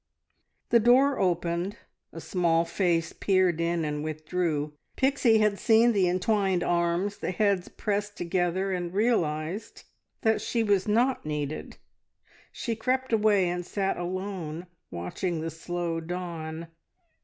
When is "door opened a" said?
0.79-2.19